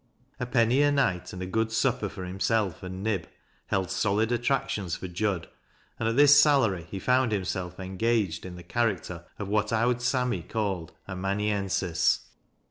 A 0.39 0.47
penny 0.47 0.81
a 0.81 0.91
night, 0.91 1.31
and 1.31 1.43
a 1.43 1.45
good 1.45 1.71
supper 1.71 2.09
for 2.09 2.25
him 2.25 2.39
self 2.39 2.81
and 2.81 3.03
Nib, 3.03 3.27
held 3.67 3.91
solid 3.91 4.31
attractions 4.31 4.95
for 4.95 5.07
Jud, 5.07 5.47
and 5.99 6.09
at 6.09 6.15
this 6.15 6.41
salary 6.41 6.87
he 6.89 6.97
found 6.97 7.31
himself 7.31 7.79
engaged 7.79 8.43
in 8.43 8.55
the 8.55 8.63
character 8.63 9.25
of 9.37 9.47
what" 9.47 9.71
Owd 9.71 10.01
Sammy" 10.01 10.41
called" 10.49 10.91
a 11.07 11.15
mauny 11.15 11.51
ensis." 11.51 12.21